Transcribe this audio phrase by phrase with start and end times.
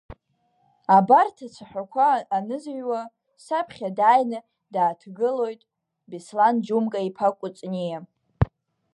[0.95, 3.01] Абарҭ ацәаҳәақәа анызыҩуа
[3.45, 4.39] саԥхьа дааины
[4.73, 5.61] дааҭгылоит
[6.09, 7.99] Беслан Џьумка-иԥа Кәыҵниа.